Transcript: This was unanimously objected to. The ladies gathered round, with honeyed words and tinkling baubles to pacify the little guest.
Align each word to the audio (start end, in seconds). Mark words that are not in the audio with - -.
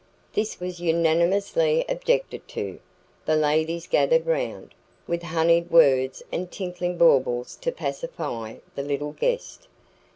This 0.33 0.59
was 0.59 0.79
unanimously 0.81 1.85
objected 1.87 2.47
to. 2.47 2.79
The 3.27 3.35
ladies 3.35 3.85
gathered 3.85 4.25
round, 4.25 4.73
with 5.05 5.21
honeyed 5.21 5.69
words 5.69 6.23
and 6.31 6.49
tinkling 6.51 6.97
baubles 6.97 7.55
to 7.57 7.71
pacify 7.71 8.55
the 8.73 8.81
little 8.81 9.11
guest. 9.11 9.67